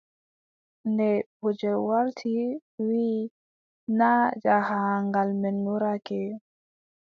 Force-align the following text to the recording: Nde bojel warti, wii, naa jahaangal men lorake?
Nde 0.91 1.09
bojel 1.41 1.77
warti, 1.89 2.31
wii, 2.85 3.19
naa 3.97 4.23
jahaangal 4.43 5.29
men 5.41 5.55
lorake? 5.65 6.21